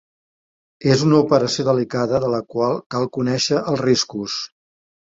És 0.93 1.03
una 1.09 1.19
operació 1.25 1.67
delicada 1.69 2.23
de 2.27 2.33
la 2.37 2.43
qual 2.55 2.83
cal 2.97 3.09
conèixer 3.21 3.65
els 3.75 3.89
riscos. 3.89 4.43